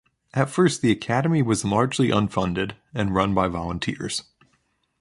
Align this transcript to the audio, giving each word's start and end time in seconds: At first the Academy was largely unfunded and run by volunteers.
At 0.33 0.49
first 0.49 0.81
the 0.81 0.89
Academy 0.89 1.43
was 1.43 1.63
largely 1.63 2.07
unfunded 2.07 2.71
and 2.91 3.13
run 3.13 3.35
by 3.35 3.47
volunteers. 3.47 4.23